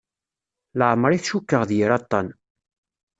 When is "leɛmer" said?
0.79-1.11